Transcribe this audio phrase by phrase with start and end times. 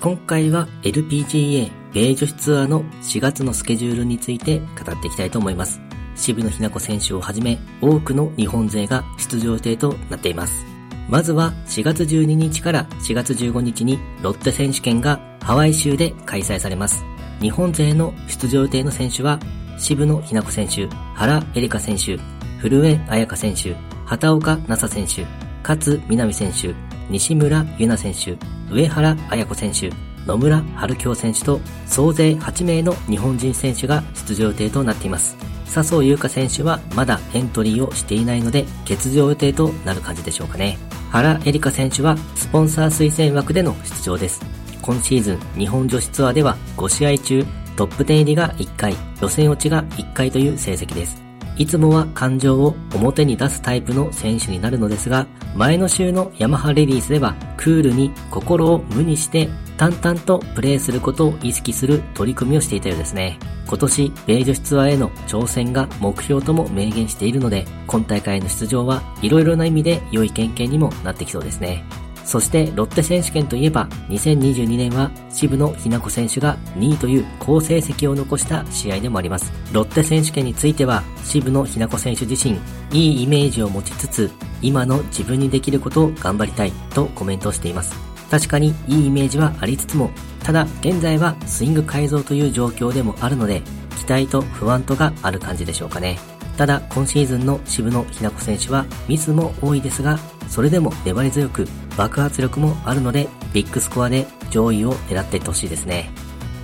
[0.00, 5.78] 今回は LPGA 米女子ツアーの4月のスケジュールについて語っていきたいと思います。
[6.16, 10.64] 渋野日向子選手をはじめ多くの日本勢が出場予定となっています。
[11.10, 17.04] まずは4月12日から4月15日にロッテ選手権がハワイ州で開催されます。
[17.42, 19.38] 日本勢の出場予定の選手は
[19.76, 22.18] 渋野日向子選手、原エリカ選手、
[22.58, 23.74] 古江彩香選手、
[24.06, 25.26] 畑岡奈紗選手、
[25.62, 26.74] 勝みなみ選手、
[27.10, 28.38] 西村優奈選手、
[28.72, 29.92] 上原彩子選手、
[30.26, 35.36] 野村春京選手と総勢8名の日本人選手が出場予定となっています。
[35.66, 40.78] 笹生優花選手はまだエントリーをしていないので欠場予定となる感じでしょうかね。
[41.10, 44.40] 原エリカ選手はスポンサー推薦枠での出場です。
[44.82, 47.44] 今シーズン日本女子ツアーでは5試合中
[47.76, 51.29] トップ10入りが1回、予選落ちが1回という成績です。
[51.60, 59.46] いつもは感情を表に出すタイプの選手になるのですが、前の週のヤマハレディースではクールに心を無にして
[59.76, 63.38] 淡々とプレーすることを意識する取り組みをしていたようですね。
[63.66, 71.84] 今年、米女子ツアーへの挑戦が目標とも明言しているので、今大会の出場は色々な意味で良い経験にもなってきそうですね。
[72.30, 79.52] そしてロッテ選手権といえば2022年は渋野日向子選手が2位という好成績を残した試合でもあります。
[79.72, 82.56] ロッテ選手権については渋野日向子選手自身
[82.92, 84.30] いいイメージを持ちつつ
[84.62, 87.96] 今の自分にできることを頑張りたいとコメントしています。
[88.30, 90.12] 確かにいいイメージはありつつも
[90.44, 93.60] ただ現在はスイング改造という状況でもあるので
[93.98, 96.39] 期待と不安とがある感じでしょうかね。
[96.60, 106.10] ただ今シーズンの渋野日向子選手はミスも多いですがそれでも粘り強く爆発力もあるのでビッグスコアで上位を狙っていってほしいですね。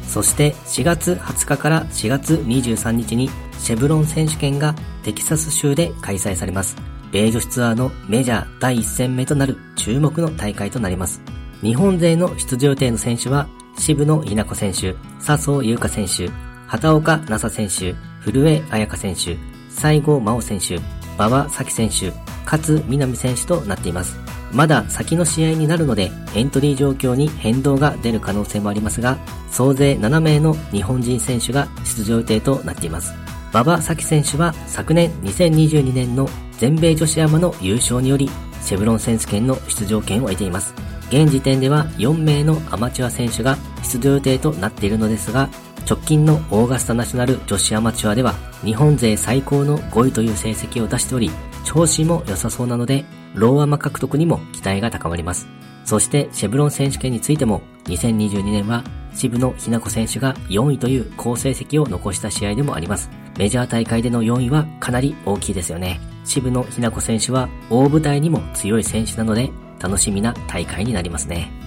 [0.06, 6.77] そして4月20日から4月23日にシェブロン選手権がテキサス州で開催されます。
[7.10, 11.22] 米女子ツアーのメジャー第1戦目となる注目の大会となります。
[11.62, 16.31] 日本勢の出場予定の選手は渋野日向子選手、笹生優花選手、
[16.66, 20.81] 畑岡奈紗選手、古江彩香選手、西郷真央選手、
[21.19, 22.12] 馬場咲選手、
[22.44, 24.19] 勝南選手となっています。
[24.53, 29.19] まだ先の試合になるのでエントリー状況に変動が出る可能性もありますが、
[29.50, 33.12] 総勢7名の日本人選手が出場予定となっています。
[33.53, 38.31] 馬場咲選手は昨年2022年の全米女子アマの優勝により、
[38.62, 40.75] シェブロン選手権の出場権を得ています。
[41.08, 45.48] 現時点では4名のアマチュア選手が出場予定となっているのですが、
[45.88, 51.30] 直近のオーガスタナショナル女子アマチュアでは日本勢最高の5位という成績を出しており、
[51.64, 53.04] 調子も良さそうなので、
[53.34, 55.46] ローアマ獲得にも期待が高まります。
[55.84, 58.82] そしてシェブロン選手権についても、2022年は
[59.14, 63.08] 渋野日向子選手が4位という好成績を残した試合でもあります。
[63.38, 66.00] メジャー大会での4位はかなり大きいですよね。
[66.25, 71.66] 渋野日向子選手は大舞台にも強い選手なので、楽しみな大会になりますね。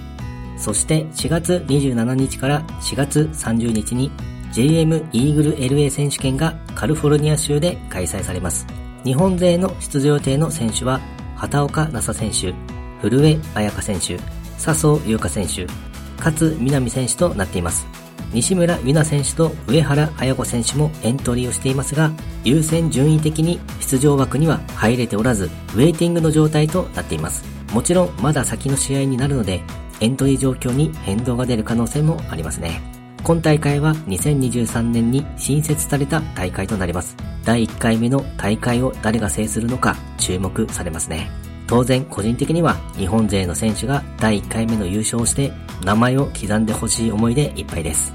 [0.60, 4.12] そして4月27日から4月30日に
[4.52, 8.68] JM イーグル LA 選手権がカリフォルニア州で開催されます。
[9.04, 11.00] 日本勢の出場予定の選手は、
[11.36, 12.54] 畑岡奈紗選手、
[13.02, 14.20] 古江彩香選手、
[14.58, 15.68] 笹生優花選手、
[16.18, 17.88] 勝南選手となっています。
[18.34, 22.12] 西村優奈選手と上原彩子選手もエントリーをしていますが、
[22.44, 27.46] 優先順位的に出場枠には入れておらず、ウェイティングの状態となっています。
[27.72, 29.62] もちろんまだ先の試合になるので、
[30.02, 32.82] エントリー状況に変動が出る可能性もありますね。
[33.24, 37.16] 今大会は2023年に新設された大会となります。
[37.44, 41.30] 第1回目の大会を誰が制するのか注目されますね。
[41.68, 45.52] 当然個人的には日本勢の選手が第1回目の優勝をして
[45.84, 48.14] 名前を刻んでほしい思いでいっぱいです。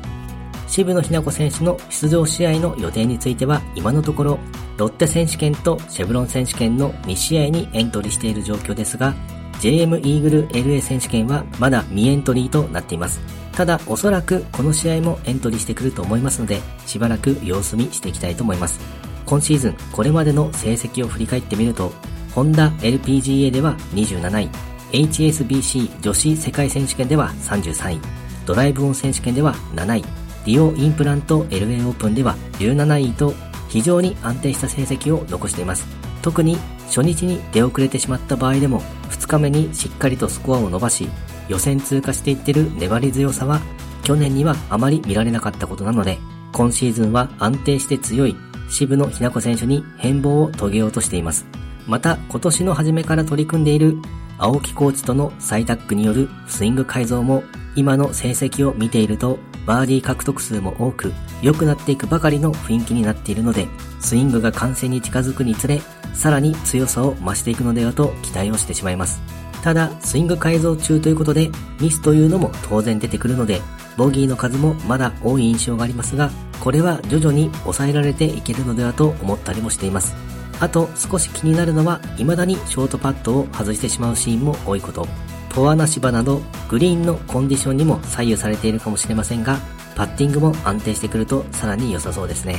[0.67, 4.39] 渋野日向子選手の出場試合の予定については今のところ
[4.77, 9.15] ロッテ選手権とシェブロン選手権の2試合にエントリーしている状況ですが
[9.60, 13.20] JM イーグル LA 選手権はまだ未エントリーとなっています。
[13.53, 18.81] ただおそらくこの試合もエントリーしてくると思いますのでしばらく様子見していきたいと思います。
[19.26, 21.93] 今シーズンこれまでの成績を振り返ってみると
[22.34, 24.50] ホンダ LPGA では27位
[24.93, 28.00] HSBC 女子世界選手権では33位
[28.47, 33.32] ドライブオン選手権では7位ディオインプラント LA オープンでは17位と
[33.69, 36.04] 非常に安定した成績を残しています。
[36.25, 36.56] 特に
[36.87, 38.81] 初日に出遅れてしまった場合でも
[39.11, 41.06] 2日目にしっかりとスコアを伸ばし
[41.50, 43.61] 予選通過していってる粘り強さは
[44.05, 46.19] 去年にはあまり見られなかったことなので
[46.53, 48.37] 今シーズンは安定して強い
[48.71, 51.44] 渋野日向子選手に変貌を遂げようとしています。
[51.87, 53.99] また今年の初めから取り組んでいる
[54.38, 57.44] 青木コーチとの再タッグによるスイング改造も
[57.77, 61.12] 今の成績を見ているとバーディー獲得数も多く
[61.43, 63.66] 良くなっていくばかりの雰囲気になっているので
[64.00, 65.81] スイングが完成に近づくにつれ
[66.14, 69.20] さらに強さを増していくのではと期待をしてしまいます。
[69.62, 71.50] ただ、スイング改造中ということで、
[71.81, 73.62] ミスというのも当然出てくるので、
[73.96, 80.14] ボギーの数もまだ多い印象がありますが、これは徐々に抑えられていけるのではと思ったりもしています。
[80.60, 85.08] あと少し気になるのは未だにショートパットを外してしまうシーンも多いこと。
[85.55, 89.59] ポアナ芝などグリーンのコンディションにも左右されているかもしれませんが、
[89.95, 92.59] パッティングも安定してくるとさらに良さそうですね。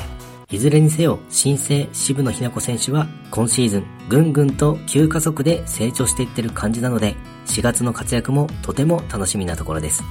[0.50, 7.16] いずれにせよ、新生渋野日向子選手は今シーズンぐんぐんと急加速で成長していってる感じなので、
[7.48, 10.02] 4月の活躍もとても楽しみなところです。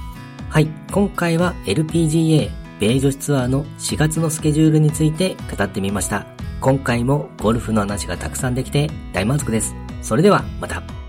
[0.49, 6.27] はい、今回は LPGA 米女子ツアーの4月のスケジュールについて語ってみました。
[6.61, 9.73] 今回もゴルフの話がたくさんできて大満足です。
[10.03, 11.04] それではまた。